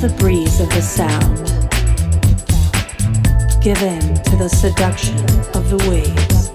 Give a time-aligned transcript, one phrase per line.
[0.00, 1.46] The breeze of the sound.
[3.62, 5.18] Give in to the seduction
[5.54, 6.48] of the waves.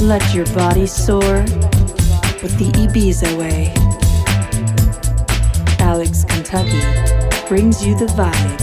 [0.00, 1.42] Let your body soar
[2.42, 3.74] with the Ibiza way.
[5.78, 6.80] Alex Kentucky
[7.48, 8.62] brings you the vibe.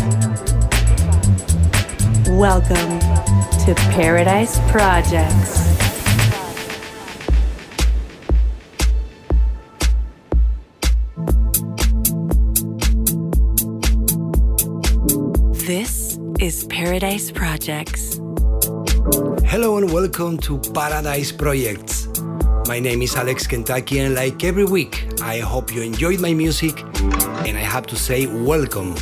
[2.40, 3.00] Welcome
[3.68, 5.93] to Paradise Projects.
[16.94, 18.20] Paradise Projects.
[19.50, 22.08] Hello and welcome to Paradise Projects.
[22.68, 26.80] My name is Alex Kentucky, and like every week, I hope you enjoyed my music.
[27.48, 28.96] And I have to say, welcome.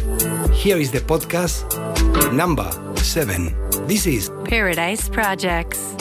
[0.54, 1.68] Here is the podcast
[2.32, 3.54] number seven.
[3.88, 5.94] This is Paradise Projects.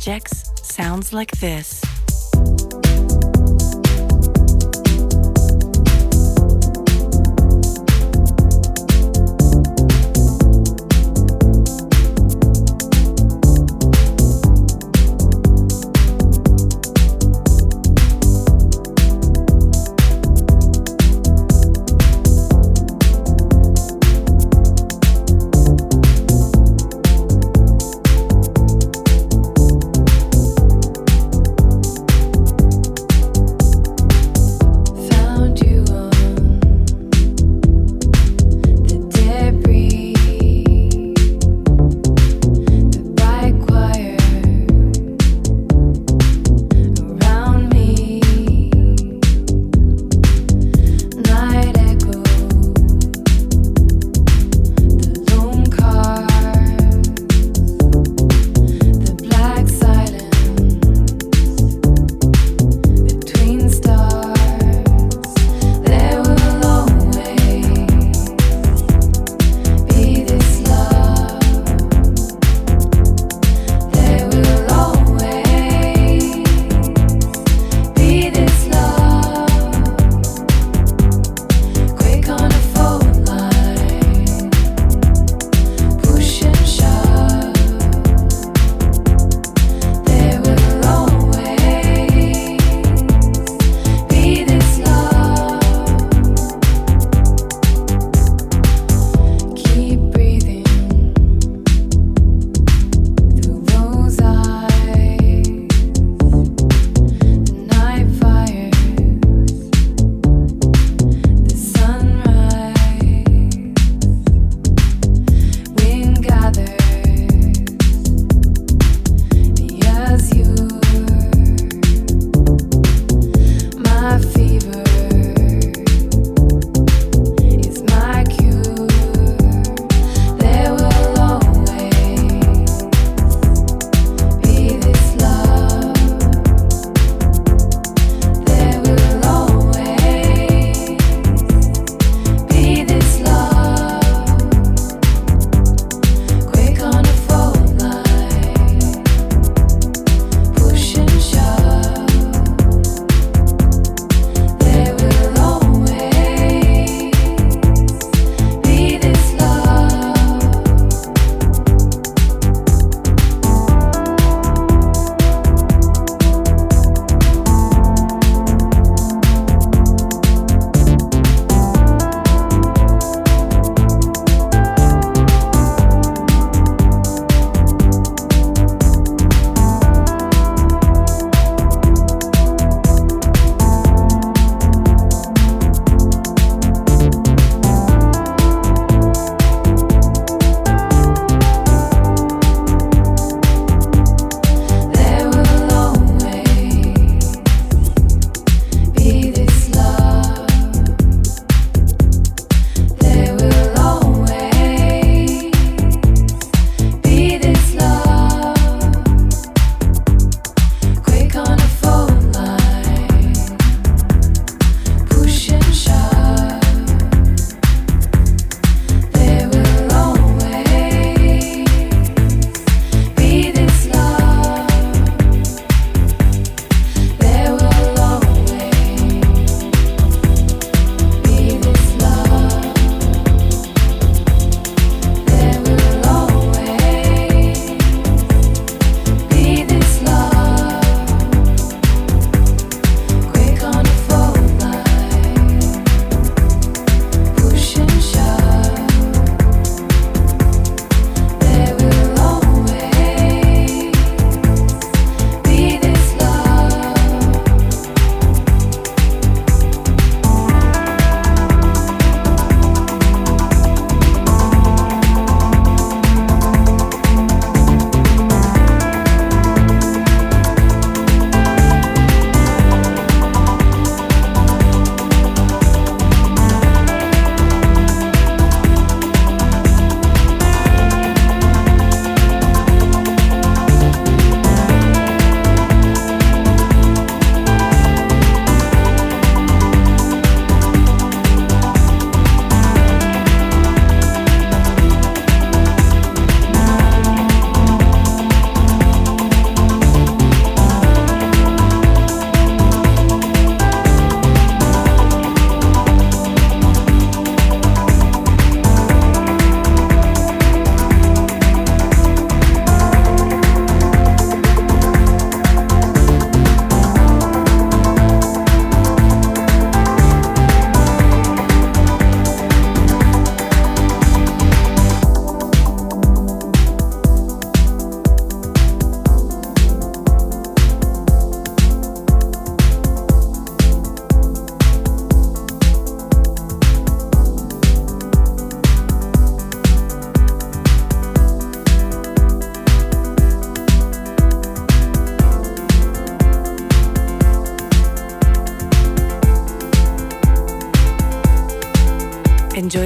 [0.00, 1.79] Projects sounds like this.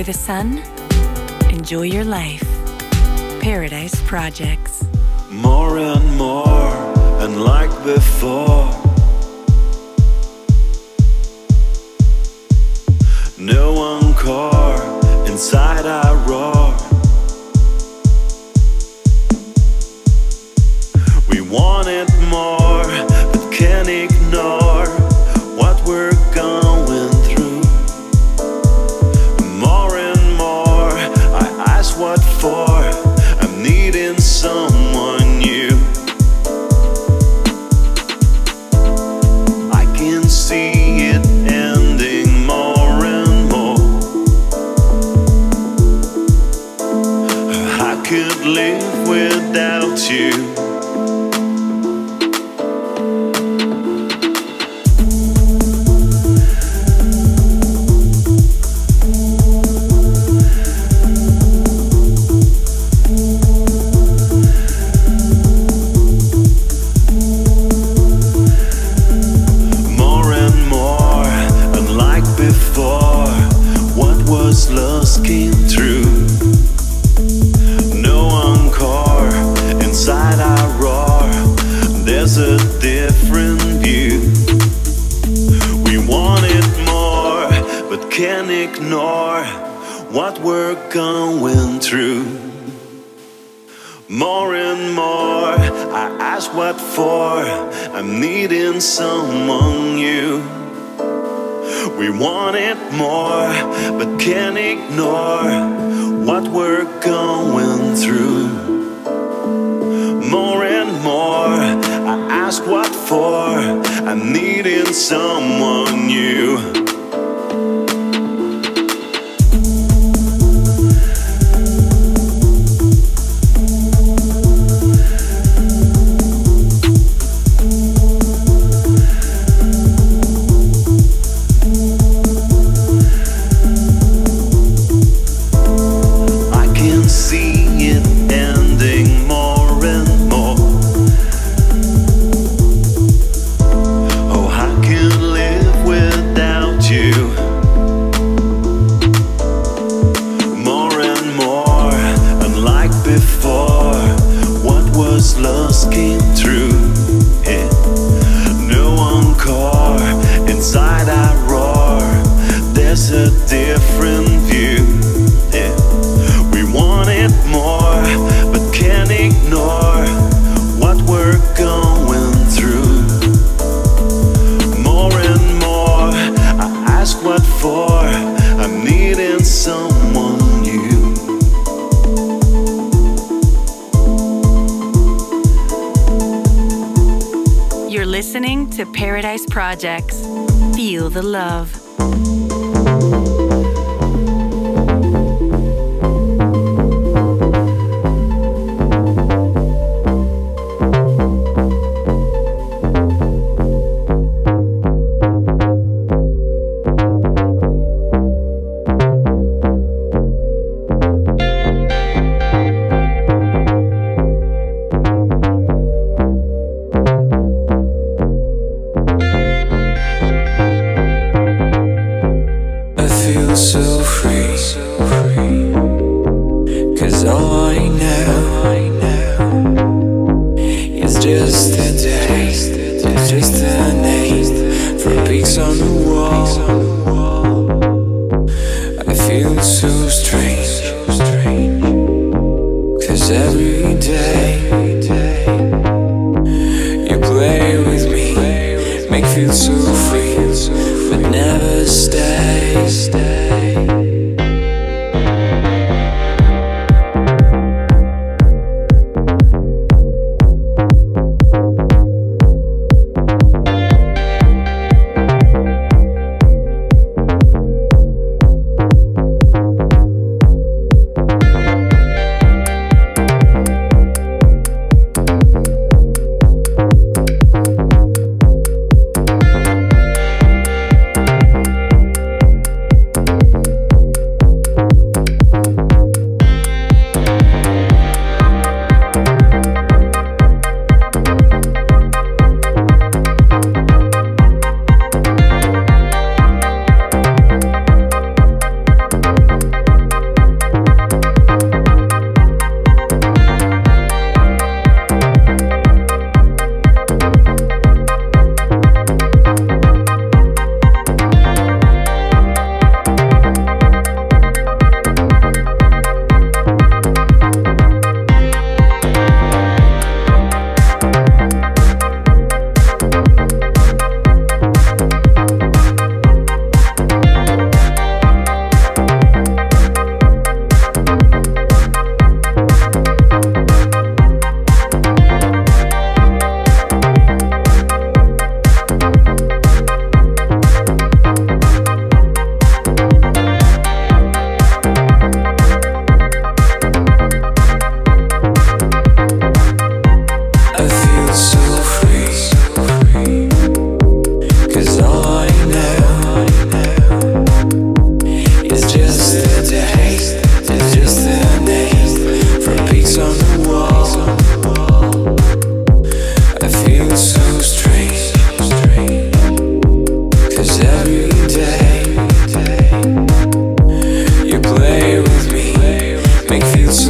[0.04, 0.62] the sun,
[1.50, 2.44] enjoy your life.
[3.40, 4.86] Paradise Projects.
[5.30, 6.74] More and more,
[7.22, 8.83] and like before.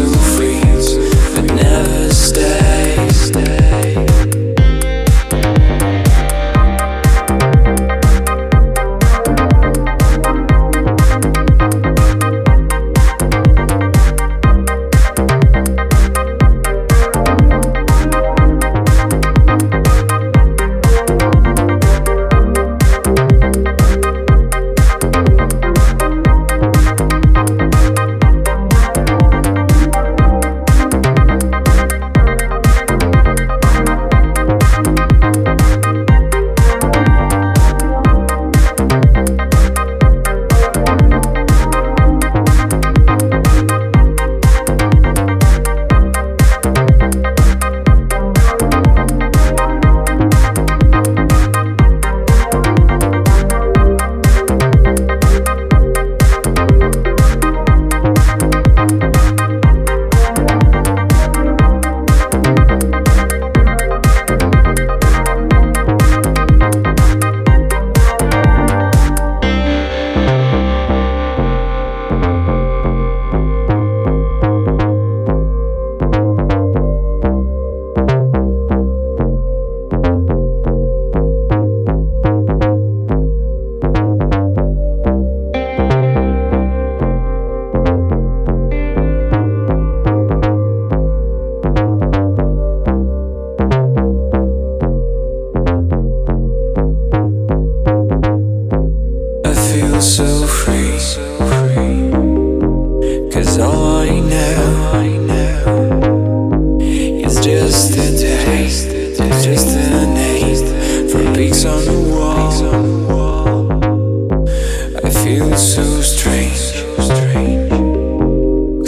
[0.06, 0.53] free.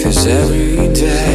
[0.06, 1.25] Cause every day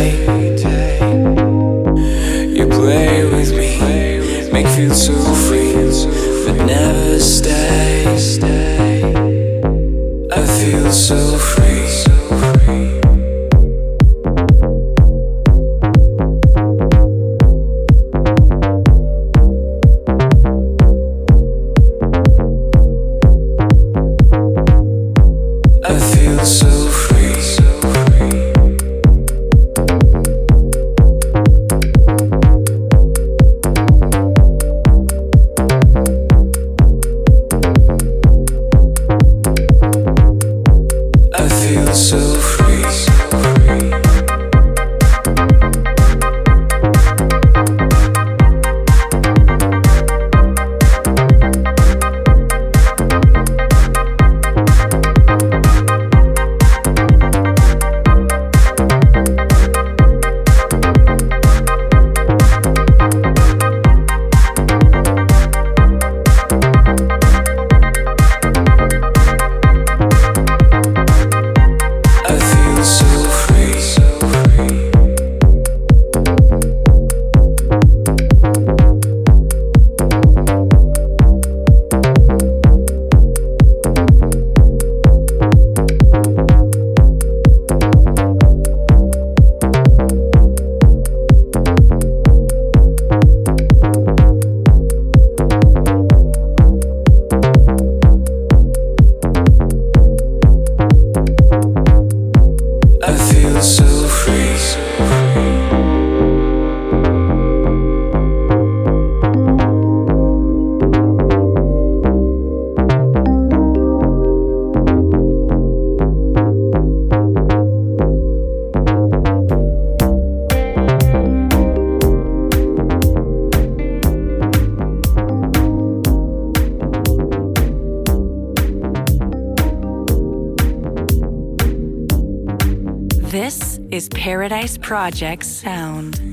[134.22, 136.31] Paradise Project Sound.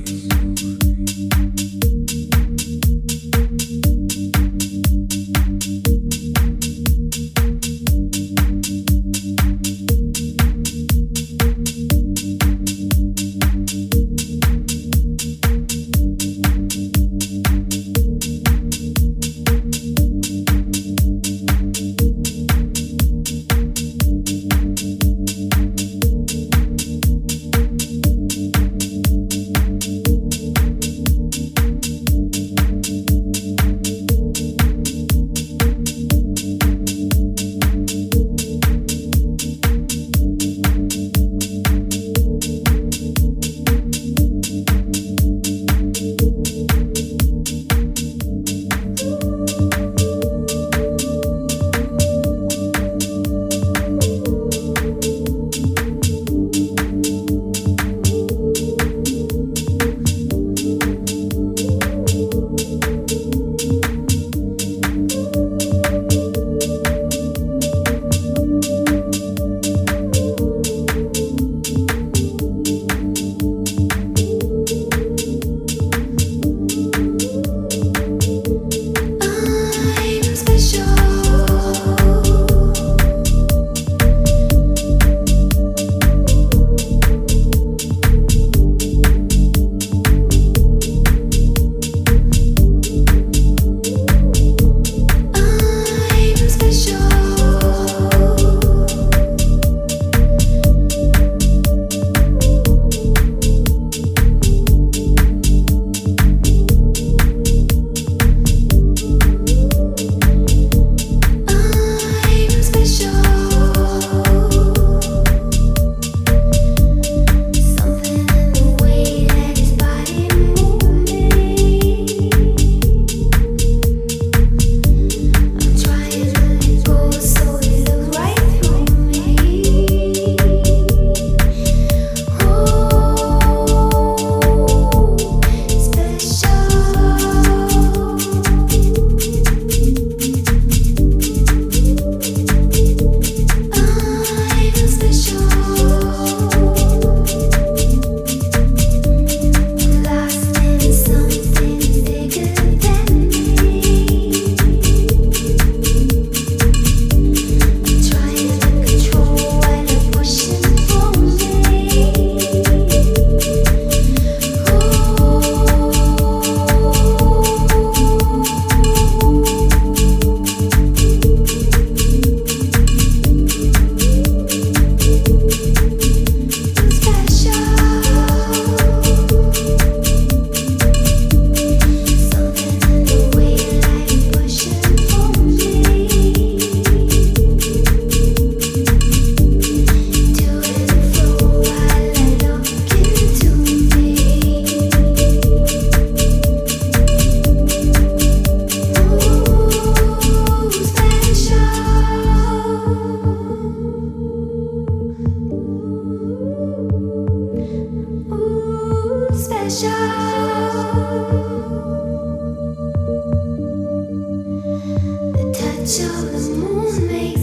[215.89, 217.38] until the moon makes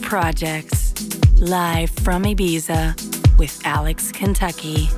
[0.00, 0.94] Projects,
[1.38, 2.96] live from Ibiza
[3.36, 4.88] with Alex Kentucky.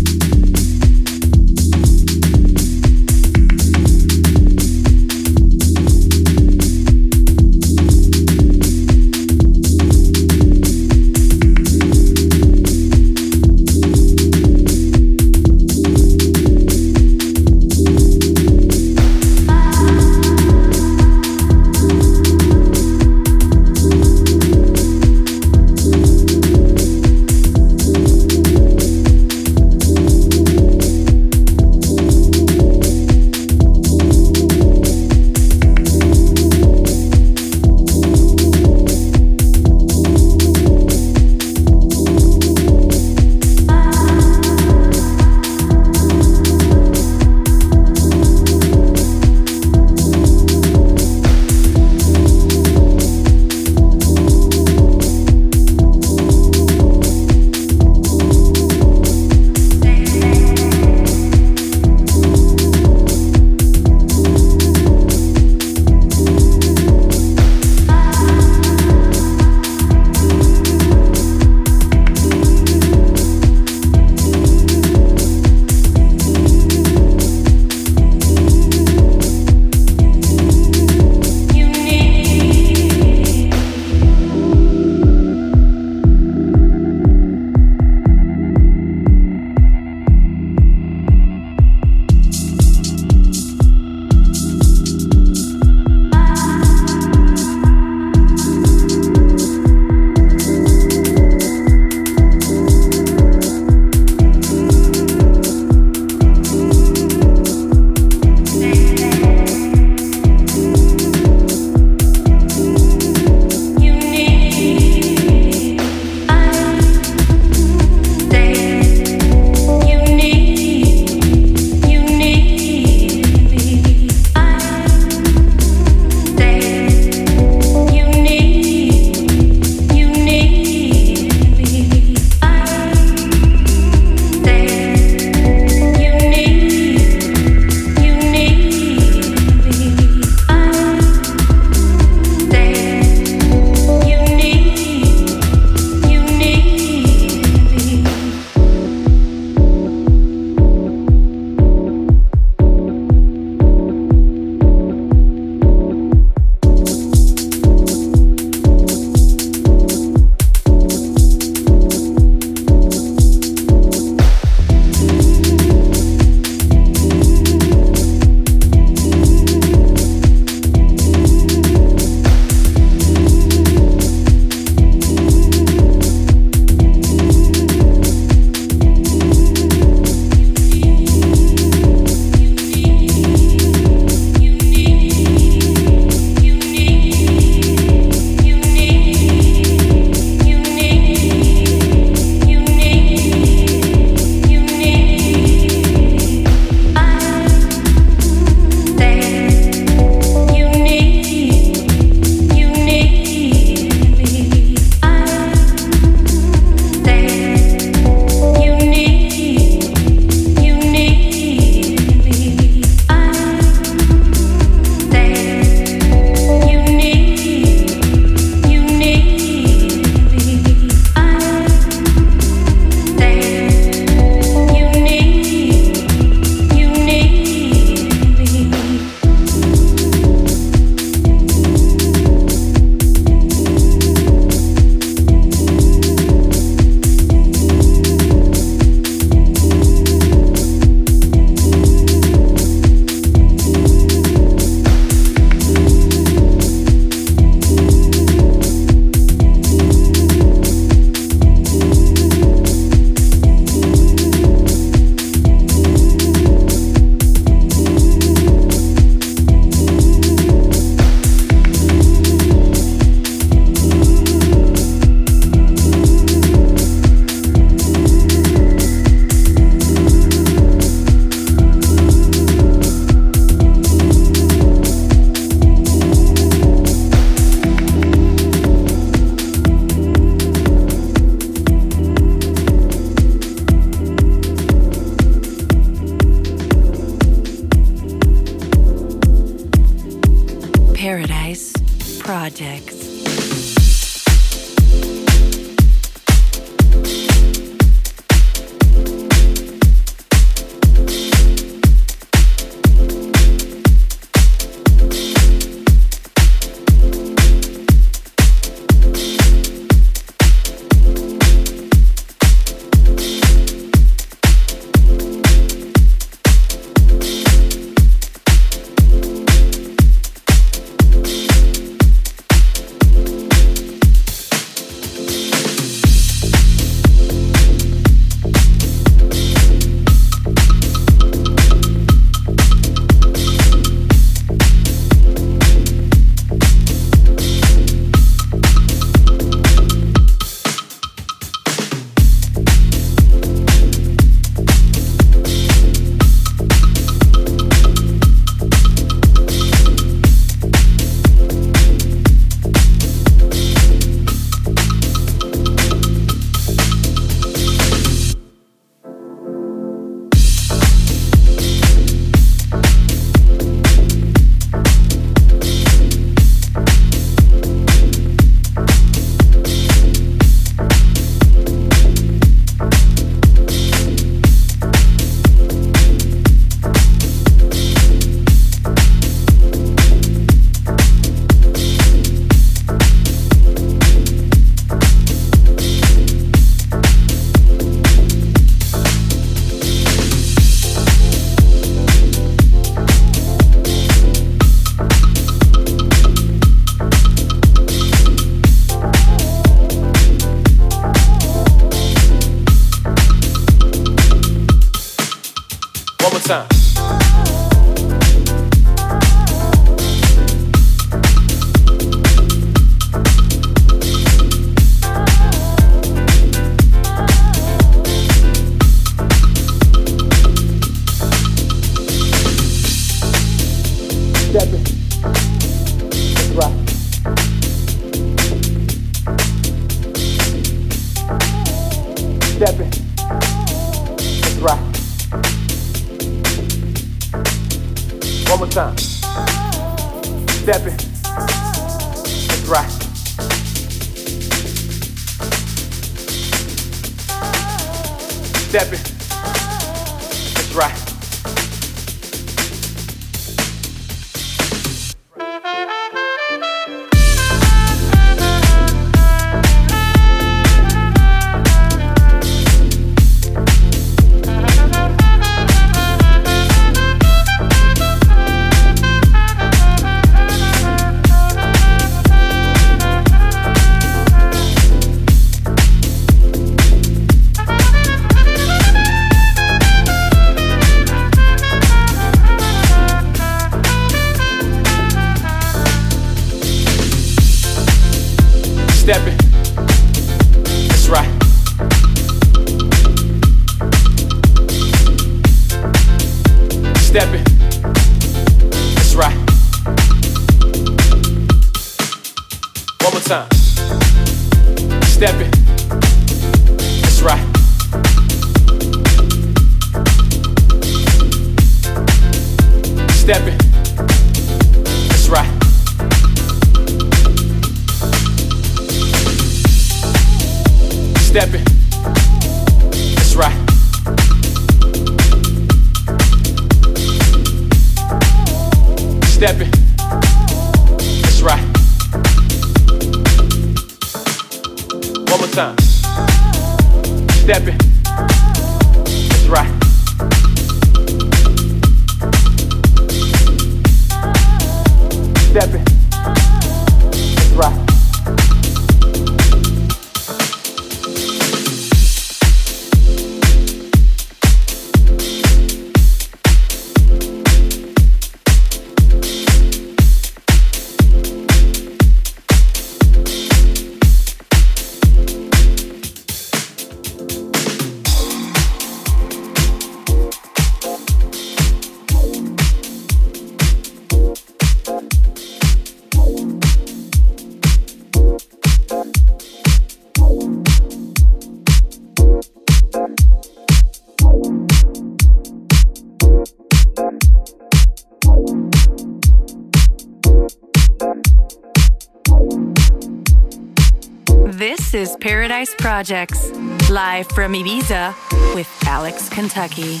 [594.84, 596.50] This is Paradise Projects,
[596.90, 598.14] live from Ibiza
[598.54, 600.00] with Alex Kentucky.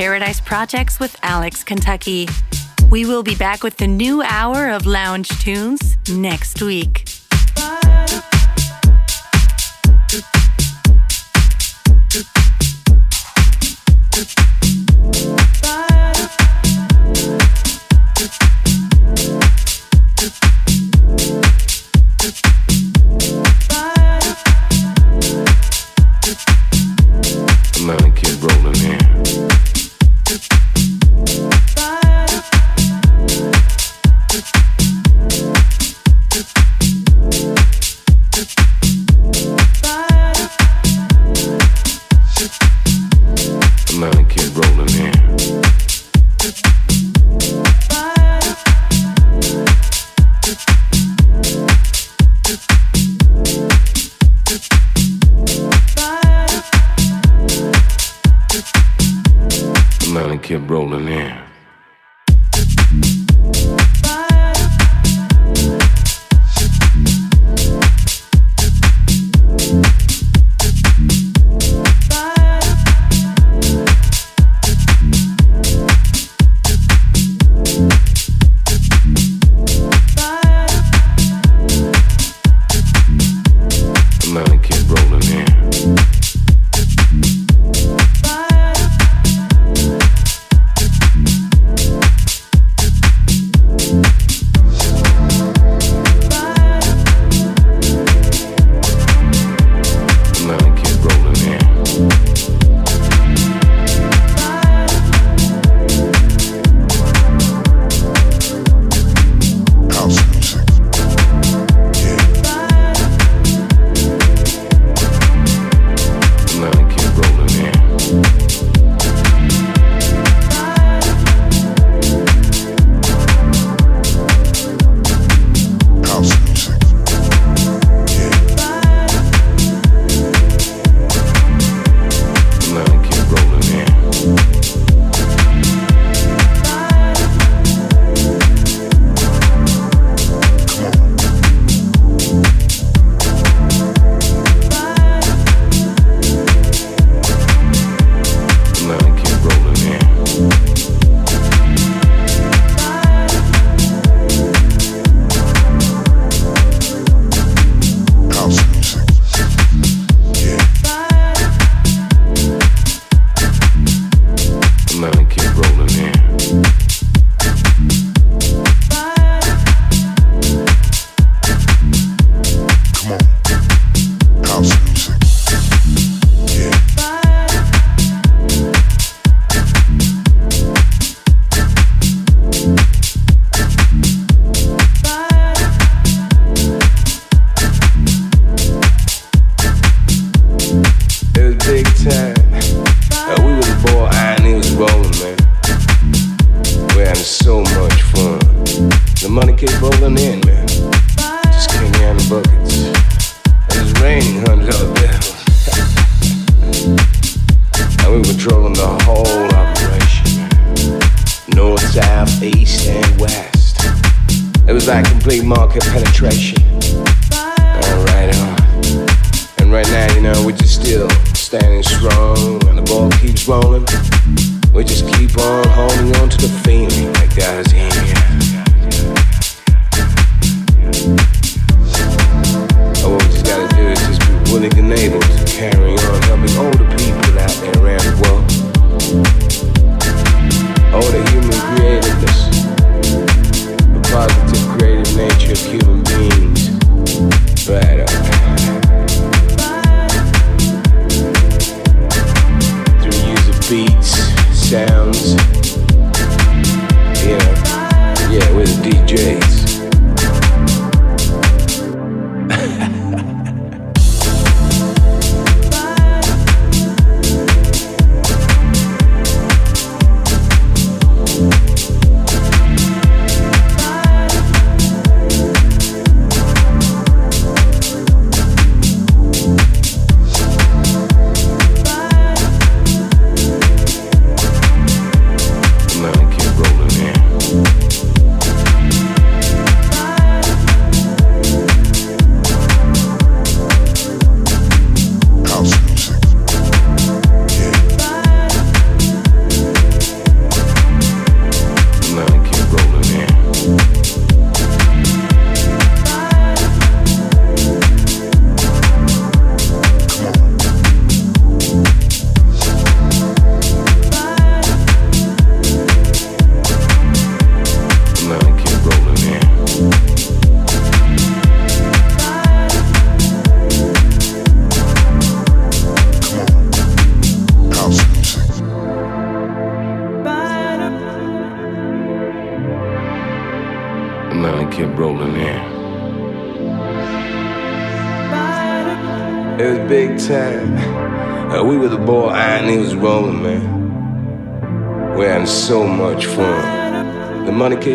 [0.00, 2.26] Paradise Projects with Alex Kentucky.
[2.90, 7.09] We will be back with the new hour of lounge tunes next week.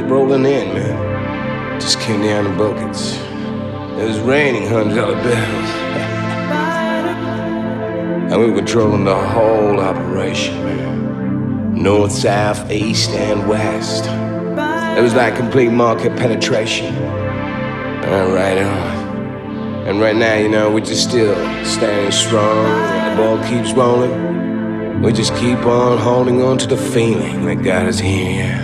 [0.10, 1.80] Rolling in, man.
[1.80, 3.18] Just came down in buckets.
[4.00, 5.36] It was raining hundred dollar bills.
[8.32, 11.76] and we were controlling the whole operation, man.
[11.76, 14.06] North, south, east, and west.
[14.98, 16.94] It was like complete market penetration.
[16.96, 19.88] Uh, right on.
[19.88, 21.36] And right now, you know, we're just still
[21.66, 22.66] standing strong.
[23.10, 25.02] The ball keeps rolling.
[25.02, 28.58] We just keep on holding on to the feeling that God is here,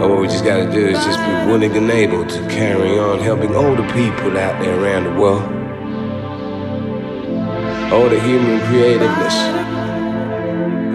[0.00, 3.54] All we just gotta do is just be willing and able to carry on helping
[3.54, 5.42] older people out there around the world.
[7.92, 9.34] All the human creativeness,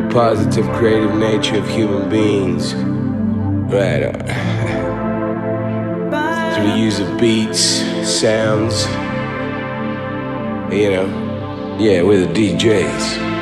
[0.01, 2.74] the positive creative nature of human beings
[3.74, 4.16] Right on.
[4.30, 8.86] Uh, through the use of beats, sounds,
[10.72, 11.08] you know,
[11.80, 13.32] yeah, we're the DJs.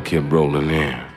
[0.00, 1.15] Kept rolling in.